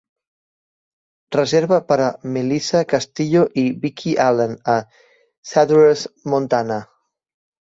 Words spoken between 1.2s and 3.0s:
reserva per a Melisa